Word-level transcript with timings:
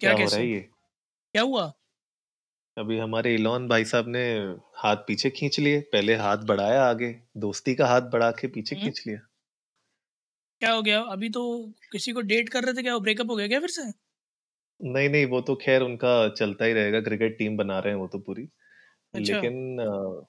क्या 0.00 0.10
क्या 0.10 0.12
हो 0.12 0.18
रहा 0.18 0.24
कैसे? 0.24 0.42
है 0.42 0.46
ये? 0.46 0.60
क्या 1.34 1.42
हुआ? 1.42 1.72
अभी 2.76 2.98
हमारे 2.98 3.34
इलॉन 3.34 3.68
भाई 3.68 3.84
साहब 3.84 4.08
ने 4.08 4.22
हाथ 4.76 4.96
पीछे 4.96 5.30
खींच 5.30 5.58
लिए 5.58 5.80
पहले 5.92 6.14
हाथ 6.14 6.38
बढ़ाया 6.38 6.82
आगे 6.84 7.12
दोस्ती 7.36 7.74
का 7.74 7.86
हाथ 7.86 8.02
बढ़ा 8.12 8.30
के 8.30 8.46
पीछे 8.48 8.76
हम्म? 8.76 8.84
खींच 8.84 9.02
लिया। 9.06 9.18
क्या 10.60 10.72
हो 10.72 10.82
गया? 10.82 11.00
अभी 11.02 11.28
तो 11.30 11.42
किसी 11.92 12.12
को 12.12 12.20
डेट 12.20 12.48
कर 12.48 12.64
रहे 12.64 12.74
थे 12.74 12.82
क्या? 12.82 12.94
वो 12.94 13.00
ब्रेकअप 13.00 13.30
हो 13.30 13.36
गया 13.36 13.48
क्या 13.48 13.60
फिर 13.60 13.70
से? 13.70 13.92
नहीं 14.80 15.08
नहीं 15.08 15.26
वो 15.26 15.40
तो 15.40 15.54
खैर 15.56 15.82
उनका 15.82 16.28
चलता 16.28 16.64
ही 16.64 16.72
रहेगा 16.72 17.00
क्रिकेट 17.00 17.38
टीम 17.38 17.56
बना 17.56 17.78
रहे 17.78 17.92
हैं 17.92 18.00
वो 18.00 18.06
तो 18.06 18.18
पूरी। 18.18 18.42
अच्छा। 19.14 19.34
लेकिन 19.34 19.78
अ, 19.78 20.26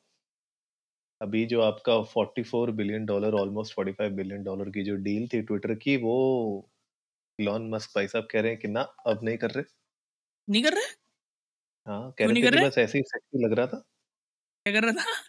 अभी 1.21 1.45
जो 1.45 1.61
आपका 1.61 1.93
44 2.03 2.71
billion 2.71 3.05
dollar 3.05 3.33
almost 3.33 3.73
45 3.73 4.11
billion 4.11 4.43
dollar 4.43 4.69
की 4.69 4.83
जो 4.83 4.95
डील 4.95 5.27
थी 5.27 5.41
ट्विटर 5.41 5.73
की 5.75 5.97
वो 5.97 6.15
इलॉन 7.39 7.70
मस्क 7.70 7.91
भाई 7.95 8.07
साहब 8.07 8.27
कह 8.31 8.41
रहे 8.41 8.52
हैं 8.52 8.59
कि 8.61 8.67
ना 8.67 8.81
अब 9.07 9.20
नहीं 9.23 9.38
कर 9.38 9.52
रहे। 9.52 9.63
नहीं 10.47 10.63
कर 10.63 10.73
रहे? 10.73 10.88
हाँ 11.88 12.11
कह 12.19 12.25
रहे 12.25 12.36
थे 12.36 12.50
कि 12.50 12.58
बस 12.58 12.77
ऐसे 12.77 12.97
ही 12.97 13.03
सेक्सी 13.03 13.44
लग 13.45 13.53
रहा 13.53 13.67
था। 13.67 13.83
क्या 14.66 14.73
कर 14.73 14.86
रहा 14.88 14.94
था? 14.94 15.22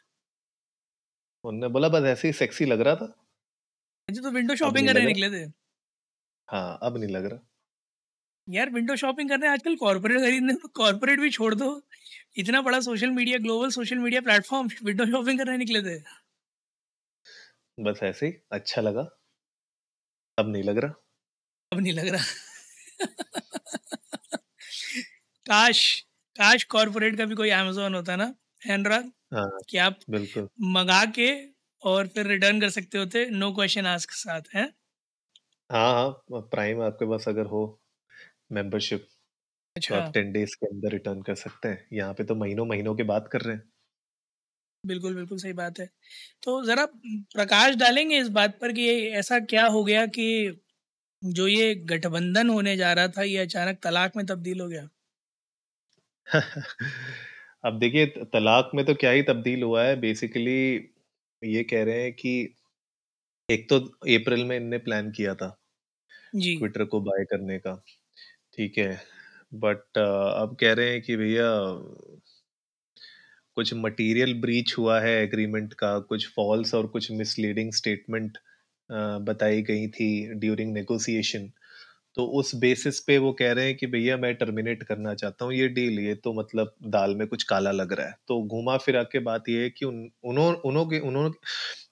उन्होंने 1.45 1.69
बोला 1.73 1.89
बस 1.89 2.07
ऐसे 2.09 2.29
ही 2.29 2.33
सेक्सी 2.33 2.65
लग 2.65 2.81
रहा 2.81 2.95
था। 2.97 3.13
अच्छा 4.09 4.23
तो 4.23 4.31
विंडो 4.31 4.55
शॉपिंग 4.57 4.89
करने 4.89 5.07
निकले 5.07 5.31
थे? 5.31 5.45
हाँ 6.49 6.79
अब 6.83 6.97
नहीं 6.97 7.11
लग 7.11 7.25
रहा। 7.25 7.41
यार 8.49 8.71
विंडो 8.71 8.97
शॉपिंग 8.97 9.29
करने 9.31 9.49
आजकल 9.49 9.77
कॉर्पोरेट 9.77 10.19
खरीदने 10.21 10.55
कॉर्पोरेट 10.75 11.21
भी 11.21 11.31
छोड़ 11.31 11.55
दो। 11.55 11.71
इतना 12.39 12.61
बड़ा 12.63 12.81
social 12.81 13.11
media 13.11 13.39
global 13.39 13.71
social 13.71 13.99
media 13.99 14.21
platform 14.21 14.69
window 14.85 15.07
shopping 15.13 15.39
करने 15.39 15.57
निकले 15.57 15.83
थे। 15.83 15.99
बस 17.79 18.03
ऐसे 18.03 18.27
ही 18.27 18.33
अच्छा 18.53 18.81
लगा। 18.83 19.09
अब 20.39 20.49
नहीं 20.49 20.63
लग 20.63 20.79
रहा। 20.79 20.93
अब 21.73 21.79
नहीं 21.81 21.93
लग 21.93 22.09
रहा। 22.09 22.25
काश 25.47 25.81
काश 26.37 26.65
कॉर्पोरेट 26.69 27.17
का 27.17 27.25
भी 27.27 27.35
कोई 27.35 27.51
अमेजोन 27.53 27.95
होता 27.95 28.17
ना 28.17 28.33
अनुराग? 28.71 29.11
हाँ 29.31 29.49
कि 29.69 29.79
आप 29.81 29.99
बिल्कुल। 30.11 30.49
मंगा 30.71 31.05
के 31.15 31.31
और 31.83 32.09
फिर 32.09 32.27
रिटर्न 32.29 32.61
कर 32.61 32.71
सकते 32.73 32.99
होते 32.99 33.27
नो 33.33 33.53
क्वेश्चन 33.55 33.87
आस्क 33.89 34.13
साथ 34.17 34.55
हैं? 34.55 34.73
हाँ 35.71 35.93
हाँ 35.95 36.41
प्राइम 36.43 36.81
आपके 36.83 37.07
पास 37.09 37.29
अगर 37.29 37.47
हो 37.49 37.61
मेंबरशिप 38.53 39.07
अच्छा 39.77 39.89
तो 39.89 39.97
अच्छा। 39.97 39.97
आप 39.97 40.11
टेन 40.15 40.33
डेज़ 40.33 40.57
के 40.57 40.67
अंदर 40.69 40.93
रिटर्न 40.93 41.23
कर 41.25 41.37
सकते 41.37 41.69
हैं। 41.69 41.89
यहाँ 41.95 42.15
पे 42.15 42.25
तो 42.25 42.37
महीनों 42.37 42.67
महीनों 42.67 42.97
के 42.97 43.05
बात 43.07 43.29
कर 43.33 43.43
रहे 43.43 43.57
हैं। 43.57 43.71
बिल्कुल 44.85 45.15
बिल्कुल 45.15 45.39
सही 45.39 45.53
बात 45.55 45.79
है। 45.81 45.87
तो 46.43 46.63
ज़रा 46.65 46.85
प्रकाश 47.35 47.75
डालेंगे 47.77 48.19
इस 48.19 48.29
बात 48.33 48.59
पर 48.61 48.73
कि 48.73 48.89
ऐसा 49.15 49.39
क्या 49.47 49.67
हो 49.69 49.83
गया 49.85 50.07
कि 50.09 50.27
जो 51.23 51.47
ये 51.49 51.75
गठबंधन 51.87 52.49
होने 52.49 52.77
जा 52.77 52.93
रहा 52.93 53.09
था 53.09 53.23
ये 53.23 53.37
अचानक 53.39 53.79
तलाक 53.83 54.17
में 54.17 54.25
तब्दील 54.27 54.61
हो 54.61 54.69
गया। 54.69 54.89
अब 57.65 57.79
देखिए 57.79 58.07
तलाक 58.35 58.71
में 58.75 58.85
तो 58.87 58.95
क्या 58.95 59.11
ही 59.11 59.23
तब्दील 59.23 59.63
हुआ 59.63 59.83
है। 59.85 59.97
बेसिकली 60.01 60.57
ये 61.43 61.63
कह 61.65 61.85
रहे 61.85 62.03
हैं 62.03 62.13
कि 62.15 62.33
एक 63.49 63.69
तो 63.71 63.79
अप्रैल 64.15 64.45
में 64.45 64.57
इनने 64.57 64.79
प्लान 64.81 65.11
किया 65.13 65.35
था 65.35 65.57
जी। 66.35 66.57
ट्विटर 66.59 66.85
को 66.85 67.01
बाय 67.01 67.25
करने 67.25 67.59
का 67.59 67.75
ठीक 68.55 68.79
है। 68.79 68.93
बट 69.57 69.99
अब 69.99 70.57
कह 70.61 70.73
रहे 70.75 70.91
हैं 70.93 71.03
कि 71.03 71.17
भैया 71.17 71.49
कुछ 73.57 73.73
मटेरियल 73.75 74.33
ब्रीच 74.41 74.75
हुआ 74.79 74.99
है 75.01 75.11
एग्रीमेंट 75.23 75.73
का 75.75 75.99
कुछ 76.09 76.27
फॉल्स 76.29 76.75
और 76.75 76.87
कुछ 76.89 77.11
मिसलीडिंग 77.13 77.73
स्टेटमेंट 77.73 78.39
बताई 79.25 79.63
गई 79.65 79.87
थी 79.91 80.09
ड्यूरिंग 80.37 80.73
नेगोशिएशन 80.75 81.51
तो 82.17 82.25
उस 82.39 82.55
बेसिस 82.57 83.01
पे 83.03 83.17
वो 83.19 83.33
कह 83.35 83.53
रहे 83.53 83.67
हैं 83.67 83.77
कि 83.77 83.87
भैया 83.89 84.17
मैं 84.19 84.35
टर्मिनेट 84.37 84.83
करना 84.85 85.15
चाहता 85.15 85.45
हूँ, 85.45 85.55
ये 85.55 85.69
डील 85.71 85.99
ये 86.01 86.15
तो 86.19 86.33
मतलब 86.35 86.75
दाल 86.89 87.15
में 87.17 87.27
कुछ 87.29 87.43
काला 87.47 87.71
लग 87.73 87.93
रहा 87.95 88.07
है। 88.07 88.15
तो 88.29 88.43
घुमा 88.49 88.77
फिरा 88.79 89.03
के 89.07 89.19
बात 89.23 89.49
ये 89.49 89.63
है 89.63 89.71
कि 89.73 89.85
उन 89.87 90.11
उन्होंने 90.27 91.01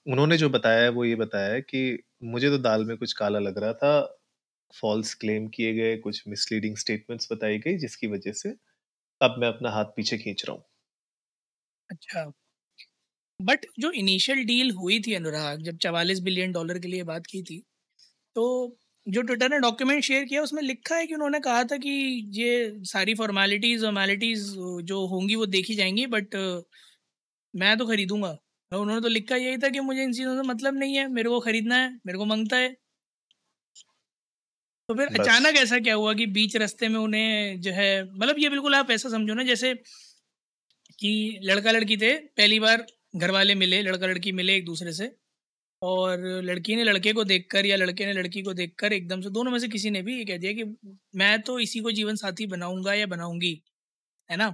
उन्होंने 0.07 0.37
जो 0.37 0.49
बताया 0.51 0.81
है, 0.81 0.89
वो 0.89 1.05
ये 1.05 1.15
बताया 1.17 1.53
है 1.53 1.61
कि 1.63 1.99
मुझे 2.25 2.49
तो 2.49 2.57
दाल 2.59 2.85
में 2.85 2.97
कुछ 2.97 3.13
काला 3.15 3.39
लग 3.41 3.57
रहा 3.59 3.73
था 3.75 3.93
फॉल्स 4.73 5.13
क्लेम 5.15 5.47
किए 5.49 5.73
गए, 5.75 5.97
कुछ 5.99 6.23
मिसलीडिंग 6.29 6.77
स्टेटमेंट्स 6.79 7.29
बताई 7.33 7.59
गई, 7.59 7.77
जिसकी 7.79 8.07
वजह 8.09 8.31
से 8.35 8.55
अब 9.21 9.35
मैं 9.39 9.49
अपना 9.49 9.71
हाथ 9.71 9.85
पीछे 9.97 10.17
खींच 10.19 10.45
रहा 10.45 10.55
हूँ। 10.55 10.63
अच्छा। 11.89 12.31
बट 13.39 13.65
जो 13.79 13.91
इनिशियल 13.93 14.43
डील 14.45 14.71
हुई 14.71 14.99
थी 14.99 15.13
अनुराग 15.13 15.61
जब 15.63 15.77
चवालीस 15.77 16.19
बिलियन 16.21 16.51
डॉलर 16.51 16.79
के 16.79 16.87
लिए 16.87 17.03
बात 17.03 17.25
की 17.25 17.41
थी 17.43 17.57
तो 18.35 18.45
जो 19.07 19.21
ट्विटर 19.23 19.49
ने 19.49 19.59
डॉक्यूमेंट 19.59 20.03
शेयर 20.03 20.25
किया 20.25 20.41
उसमें 20.43 20.61
लिखा 20.63 20.95
है 20.95 21.07
कि 21.07 21.13
उन्होंने 21.13 21.39
कहा 21.41 21.63
था 21.65 21.77
कि 21.77 21.91
ये 22.33 22.51
सारी 22.85 23.15
फॉर्मेलिटीज़ 23.15 23.83
फॉर्मेलिटीज़ 23.83 24.45
जो 24.83 25.05
होंगी 25.07 25.35
वो 25.35 25.45
देखी 25.47 25.75
जाएँगी 25.75 26.05
बट 26.09 26.35
मैं 27.53 27.77
तो 27.77 27.85
खरीदूँगा। 27.87 28.29
और 28.71 28.79
उन्होंने 28.79 29.01
तो 29.01 29.07
लिखा 29.09 29.35
यही 29.37 29.57
था 29.57 29.69
कि 29.69 29.79
मुझे 29.81 30.03
इन 30.03 30.13
चीज़ों 30.13 30.35
से 30.35 30.47
मतलब 30.49 30.75
नहीं 30.75 30.97
है 30.97 31.07
मेरे 31.09 31.29
को 31.29 31.39
खरीदना 31.41 31.75
है 31.77 31.89
मेरे 32.07 32.17
को 32.17 32.25
माँगता 32.25 32.57
है। 32.57 32.75
तो 34.89 34.93
फिर 34.95 35.07
अचानक 35.09 35.55
ऐसा 35.55 35.77
क्या 35.79 35.93
हुआ 35.95 36.13
कि 36.13 36.25
बीच 36.27 36.55
रास्ते 36.57 36.87
में 36.87 36.99
उन्हें 36.99 37.59
जो 37.61 37.71
है 37.71 37.89
मतलब 38.05 38.35
ये 38.39 38.49
बिल्कुल 38.49 38.75
आप 38.75 38.91
ऐसा 38.91 39.09
समझो 39.09 39.33
ना 39.33 39.43
जैसे 39.43 39.73
कि 40.99 41.11
लड़का 41.43 41.71
लड़की 41.71 41.97
थे 41.97 42.13
पहली 42.37 42.59
बार 42.59 42.85
घर 43.13 43.31
वाले 43.31 43.55
मिले 43.55 43.81
लड़का 43.81 44.07
लड़की 44.07 44.31
मिले 44.31 44.55
एक 44.55 44.65
दूसरे 44.65 44.93
से 44.93 45.11
और 45.81 46.21
लड़की 46.43 46.75
ने 46.75 46.83
लड़के 46.83 47.13
को 47.13 47.23
देखकर 47.25 47.65
या 47.65 47.77
लड़के 47.77 48.05
ने 48.05 48.13
लड़की 48.13 48.41
को 48.43 48.53
देखकर 48.53 48.93
एकदम 48.93 49.21
से 49.21 49.29
दोनों 49.31 49.51
में 49.51 49.59
से 49.59 49.67
किसी 49.69 49.89
ने 49.91 50.01
भी 50.03 50.17
ये 50.17 50.25
कह 50.25 50.37
दिया 50.37 50.53
कि 50.53 50.63
मैं 51.15 51.41
तो 51.43 51.59
इसी 51.59 51.79
को 51.81 51.91
जीवन 51.91 52.15
साथी 52.17 52.47
बनाऊँगा 52.47 52.93
या 52.93 53.05
बनाऊँगी, 53.07 53.53
है 54.29 54.37
ना? 54.37 54.53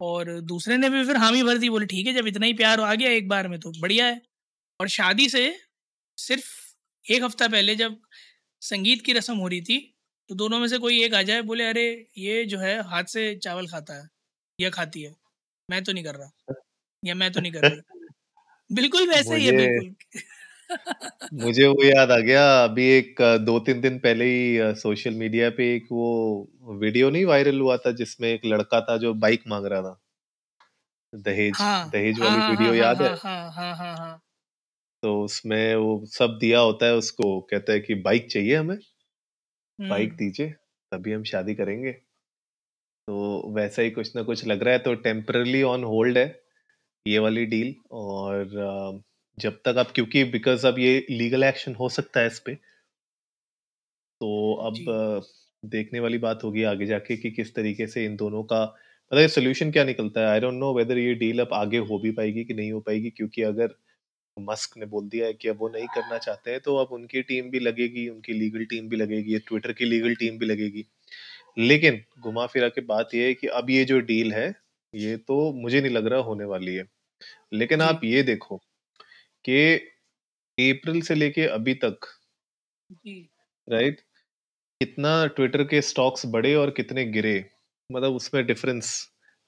और 0.00 0.40
दूसरे 0.42 0.78
ने 0.78 0.90
भी 0.90 1.04
फिर 1.06 1.16
हामी 1.18 1.42
भर 1.44 1.58
दी, 1.58 1.70
बोले, 1.70 1.86
ठीक 1.86 2.06
है, 2.06 2.14
जब 2.14 2.28
इतना 2.28 2.46
ही 2.46 2.54
प्यार 2.54 2.80
आ 2.82 2.94
गया 2.94 3.10
एक 3.12 3.28
बार 3.28 3.48
में 3.48 3.58
तो 3.60 3.72
बढ़िया 3.80 4.06
है। 4.06 4.20
और 4.80 4.88
शादी 4.90 5.28
से 5.30 5.52
सिर्फ़ 6.18 6.46
एक 7.04 7.24
हफ़्ता 7.24 7.48
पहले 7.48 7.76
जब 7.76 8.00
संगीत 8.62 9.02
की 9.02 9.14
रस्म 9.14 9.36
हो 9.38 9.48
रही 9.48 9.62
थी 9.62 9.78
तो 10.30 10.34
दोनों 10.36 10.60
में 10.60 10.68
से 10.68 10.78
कोई 10.78 11.02
एक 11.04 11.14
आ 11.14 11.22
जाए, 11.24 11.42
बोले, 11.42 11.66
अरे, 11.66 11.86
ये 12.18 12.44
जो 12.46 12.58
है 12.60 12.80
हाथ 12.90 13.04
से 13.10 13.34
चावल 13.38 13.68
खाता 13.68 13.94
है 13.96 14.08
या 14.58 14.70
खाती 14.70 15.02
है, 15.02 15.14
मैं 15.68 15.84
तो 15.84 15.92
नहीं 15.92 16.04
कर 16.04 16.16
रहा। 16.16 16.30
या 17.02 17.14
मैं 17.14 17.30
तो 17.32 17.40
नहीं 17.40 17.52
कर 17.52 17.64
रही 17.64 17.82
बिल्कुल 18.70 19.08
वैसे 19.08 19.36
ही 19.36 19.46
है 19.46 19.52
मुझे 19.52 19.54
बिल्कुल। 19.54 19.94
मुझे 21.34 21.66
वो 21.68 21.84
याद 21.84 22.10
आ 22.10 22.18
गया 22.20 22.42
अभी 22.64 22.84
एक 22.90 23.20
अ, 23.22 23.36
दो 23.38 23.58
तीन 23.60 23.80
दिन 23.80 23.98
पहले 24.00 24.24
ही 24.26 24.74
सोशल 24.76 25.14
मीडिया 25.16 25.50
पे 25.56 25.74
एक 25.74 25.86
वो 25.92 26.08
वीडियो 26.80 27.10
नहीं 27.10 27.24
वायरल 27.26 27.60
हुआ 27.60 27.76
था 27.78 27.92
जिसमें 27.96 28.28
एक 28.28 28.44
लड़का 28.46 28.80
था 28.82 28.96
जो 28.98 29.14
बाइक 29.20 29.42
मांग 29.48 29.66
रहा 29.66 29.82
था। 29.82 30.00
दहेज 31.12 31.60
हाँ 31.60 31.84
दहेज 31.86 32.18
हाँ 32.18 32.20
वाली 32.20 32.40
हाँ 32.40 32.54
हाँ 32.54 32.72
वीडियो 32.72 32.74
हाँ 32.74 32.76
याद 32.76 33.02
है? 33.02 33.14
हाँ 33.16 33.50
हाँ 33.50 33.50
हाँ 33.52 33.74
हाँ 33.76 33.96
हाँ। 33.96 34.20
तो 35.02 35.10
उसमें 35.24 35.74
वो 35.76 35.90
सब 36.06 36.36
दिया 36.40 36.60
होता 36.60 36.86
है 36.86 36.94
उसको 36.94 37.40
कहता 37.50 37.72
है 37.72 37.80
कि 37.80 37.94
बाइक 38.02 38.28
चाहिए 38.30 38.56
हमें 38.56 38.76
बाइक 39.88 40.12
हम्म। 40.12 40.16
दीजिए 40.16 40.48
तभी 40.92 41.12
हम 41.12 41.22
शादी 41.24 41.54
करेंगे। 41.54 42.00
तो 43.08 43.52
वैसा 43.54 43.82
ही 43.82 43.90
कुछ 43.90 44.14
ना 44.16 44.22
कुछ 44.22 44.44
लग 44.46 44.62
रहा 44.62 44.72
है 44.74 44.78
तो 44.78 44.94
टेम्परली 45.00 45.62
ऑन 45.64 45.84
होल्ड 45.84 46.18
है। 46.18 46.26
ये 47.06 47.18
वाली 47.18 47.44
डील 47.46 47.74
और 47.92 48.56
अ, 48.58 49.00
जब 49.38 49.60
तक 49.64 49.76
अब 49.78 49.92
क्योंकि 49.94 50.24
बिकॉज़ 50.26 50.66
अब 50.66 50.78
ये 50.78 50.98
लीगल 51.10 51.44
एक्शन 51.44 51.74
हो 51.74 51.88
सकता 51.90 52.20
है 52.20 52.26
इस 52.26 52.38
पे। 52.40 52.56
तो 54.20 54.54
अब 54.62 54.72
जी। 54.74 54.84
अ, 54.90 55.20
देखने 55.62 56.00
वाली 56.00 56.18
बात 56.18 56.42
होगी 56.44 56.62
आगे 56.64 56.86
जाके 56.86 57.16
कि 57.16 57.30
किस 57.30 57.54
तरीके 57.54 57.86
से 57.86 58.04
इन 58.04 58.16
दोनों 58.16 58.42
का 58.44 58.62
मतलब 59.12 59.28
सोल्यूशन 59.28 59.70
क्या 59.72 59.84
निकलता 59.84 60.20
है? 60.20 60.26
आई 60.28 60.40
डोंट 60.40 60.54
नो 60.54 60.72
वेदर 60.74 60.98
ये 60.98 61.14
डील 61.16 61.40
अब 61.40 61.52
आगे 61.54 61.78
हो 61.84 61.98
भी 61.98 62.10
पाएगी 62.12 62.44
कि 62.44 62.54
नहीं 62.54 62.72
हो 62.72 62.80
पाएगी 62.80 63.10
क्योंकि 63.10 63.42
अगर 63.42 63.74
मस्क 64.36 64.76
ने 64.78 64.86
बोल 64.86 65.08
दिया 65.08 65.26
है 65.26 65.34
कि 65.34 65.48
अब 65.48 65.58
वो 65.60 65.68
नहीं 65.70 65.88
करना 65.90 66.18
चाहते 66.18 66.50
हैं 66.50 66.60
तो 66.60 66.76
अब 66.76 66.92
उनकी 66.92 67.22
टीम 67.24 67.50
भी 67.50 67.60
लगेगी 67.60 68.08
उनकी 68.08 68.32
लीगल 68.34 68.64
टीम 68.66 68.88
भी 68.88 68.96
लगेगी 68.96 69.38
ट्विटर 69.40 69.72
की 69.74 69.84
लीगल 69.86 70.14
टीम 70.16 70.38
भी 70.38 70.46
लगेगी। 70.46 70.84
लेकिन 71.60 72.00
घुमा 72.20 72.46
फिरा 72.48 72.68
के 72.70 72.80
बात 72.86 73.14
ये 73.14 73.26
है 73.26 73.34
कि 73.34 73.46
अब 73.54 73.70
ये 73.70 73.84
जो 73.86 74.00
डील 74.04 74.32
है 74.34 74.48
ये 74.94 75.16
तो 75.18 75.34
मुझे 75.54 75.80
नहीं 75.80 75.90
लग 75.90 76.06
रहा 76.06 76.20
होने 76.22 76.44
वाली 76.46 76.74
है। 76.74 76.84
लेकिन 77.54 77.80
जी। 77.80 77.82
आप 77.82 78.00
ये 78.04 78.22
देखो 78.24 78.56
कि 79.44 79.74
अप्रैल 80.58 81.00
से 81.02 81.14
लेके 81.14 81.46
अभी 81.48 81.74
तक 81.84 82.06
जी। 82.90 83.30
राइट 83.68 84.00
कितना 84.80 85.10
ट्विटर 85.28 85.64
के 85.66 85.82
स्टॉक्स 85.82 86.26
बढ़े 86.28 86.54
और 86.56 86.70
कितने 86.72 87.04
गिरे 87.08 87.34
मतलब 87.90 88.14
उसमें 88.14 88.46
डिफरेंस 88.46 88.90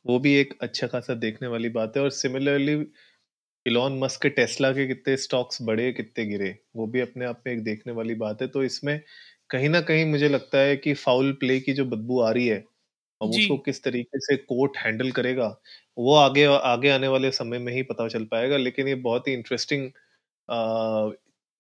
वो 0.04 0.18
भी 0.20 0.34
एक 0.36 0.54
अच्छा 0.62 0.86
खासा 0.88 1.14
देखने 1.16 1.48
वाली 1.48 1.70
बात 1.70 1.96
है। 1.96 2.02
और 2.02 2.10
सिमिलरली 2.12 2.74
इलॉन 3.66 3.98
मस्क 4.00 4.22
के 4.22 4.30
टेस्ला 4.30 4.72
के 4.72 4.86
कितने 4.88 5.16
स्टॉक्स 5.18 5.58
बढ़े 5.62 5.92
कितने 5.92 6.26
गिरे 6.26 6.56
वो 6.76 6.86
भी 6.88 7.00
अपने 7.00 7.26
आप 7.26 7.42
में 7.46 7.54
एक 7.54 7.64
देखने 7.64 7.92
वाली 7.94 8.14
बात 8.16 8.42
है। 8.42 8.48
तो 8.48 8.64
इसमें 8.64 9.00
कहीं 9.50 9.68
ना 9.70 9.80
कहीं 9.82 10.04
मुझे 10.06 10.28
लगता 10.28 10.58
है 10.60 10.76
कि 10.78 10.94
फाउल 10.96 11.32
प्ले 11.40 11.60
की 11.60 11.72
जो 11.74 11.84
बदबू 11.86 12.20
आ 12.22 12.30
रही 12.32 12.46
है 12.48 12.64
अब 13.22 13.30
जी। 13.30 13.32
उसको 13.32 13.56
किस 13.60 13.82
तरीके 13.84 14.18
से 14.22 14.36
कोर्ट 14.38 14.76
हैंडल 14.78 15.10
करेगा 15.12 15.48
वो 15.96 16.14
आगे 16.16 16.44
आगे 16.46 16.90
आने 16.90 17.08
वाले 17.08 17.30
समय 17.32 17.58
में 17.60 17.72
ही 17.74 17.82
पता 17.84 18.08
चल 18.08 18.24
पाएगा। 18.26 18.56
लेकिन 18.58 18.88
ये 18.88 18.94
बहुत 19.02 19.28
ही 19.28 19.32
इंटरेस्टिंग 19.34 19.90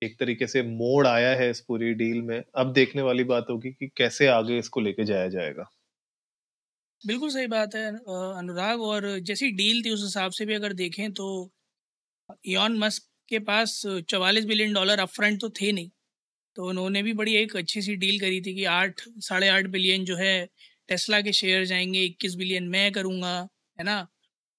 एक 0.02 0.16
तरीके 0.20 0.46
से 0.48 0.62
मोड़ 0.64 1.06
आया 1.08 1.34
है 1.36 1.50
इस 1.50 1.60
पूरी 1.62 1.92
डील 1.96 2.22
में। 2.24 2.42
अब 2.56 2.72
देखने 2.74 3.02
वाली 3.02 3.24
बात 3.26 3.46
होगी 3.50 3.72
कि 3.72 3.88
कैसे 3.96 4.26
आगे 4.30 4.58
इसको 4.58 4.80
लेके 4.82 5.04
जाया 5.06 5.28
जाएगा। 5.30 5.70
बिल्कुल 7.02 7.30
सही 7.30 7.46
बात 7.48 7.74
है 7.74 7.86
अ, 7.88 8.12
अनुराग। 8.38 8.80
और 8.82 9.06
जैसी 9.20 9.50
डील 9.52 9.82
थी 9.84 9.90
उस 9.90 10.02
हिसाब 10.02 10.30
से 10.32 10.44
भी 10.46 10.54
अगर 10.54 10.72
देखें 10.74 11.12
तो 11.14 11.26
इयॉन 12.44 12.76
मस्क 12.78 13.04
के 13.28 13.38
पास 13.42 13.82
चवालीस 14.10 14.44
बिलियन 14.46 14.72
डॉलर 14.74 14.98
अपफ्रंट 15.00 15.40
तो 15.40 15.48
थे 15.52 15.72
नहीं। 15.72 15.90
तो 16.56 16.66
उन्होंने 16.66 17.02
भी 17.02 17.12
बड़ी 17.14 17.34
एक 17.36 17.56
अच्छी 17.56 17.82
सी 17.82 17.96
डील 17.96 18.20
करी 18.20 18.40
थी 18.42 18.54
कि 18.54 18.64
आठ 18.70 19.02
साढ़े 19.22 19.48
आठ 19.50 19.66
बिलियन 19.70 20.04
जो 20.04 20.16
है 20.16 20.34
टेस्ला 20.92 21.20
के 21.20 21.32
शेयर 21.32 21.64
जाएँगे 21.64 22.04
इक्कीस 22.04 22.34
बिलियन 22.34 22.68
मैं 22.68 22.92
करूँगा 22.92 23.36
है 23.78 23.84
ना? 23.84 24.08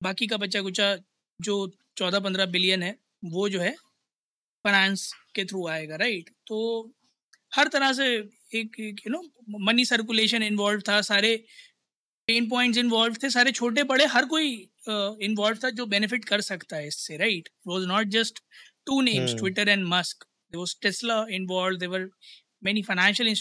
बाकी 0.04 0.28
का 0.28 0.38
बच्चा 0.38 0.62
कुचा 0.62 0.96
जो 1.42 1.56
चौदह 1.98 2.20
पंद्रह 2.20 2.46
बिलियन 2.46 2.84
है 2.84 2.96
वो 3.26 3.50
जो 3.50 3.60
है 3.60 3.76
फाइनेंस 4.66 5.14
के 5.36 5.46
थ्रू 5.46 5.68
आएगा 5.68 5.96
राइट 5.96 6.30
तो 6.48 6.60
हर 7.56 7.68
तरह 7.68 7.94
से 7.94 8.08
एक 8.56 8.80
you 8.80 9.10
know 9.10 9.22
money 9.60 9.86
circulation 9.86 10.44
involve 10.44 10.82
था 10.82 11.02
सारे 11.02 11.46
पेन 12.28 12.50
पॉइंट्स 12.50 12.78
इन्वॉल्व 12.78 13.16
थे 13.24 13.30
सारे 13.30 13.52
छोटे 13.52 13.84
बड़े 13.84 14.06
हर 14.06 14.26
कोई 14.26 14.52
इन्वॉल्व 14.90 15.58
uh, 15.58 15.64
था 15.64 15.70
जो 15.70 15.86
बेनिफिट 15.86 16.26
कर 16.26 16.42
सकता 16.42 16.78
है 16.78 16.88
इससे 16.88 17.18
right 17.18 17.50
was 17.68 17.88
not 17.88 18.08
just 18.08 18.40
two 18.86 19.02
names 19.02 19.36
Twitter 19.36 19.70
and 19.70 19.86
Musk 19.86 20.26
there 20.54 20.62
was 20.62 20.74
tesla 20.86 21.16
involved 21.30 21.80
there 21.80 21.90
were 21.90 22.10
many 22.62 22.82
financial 22.82 23.30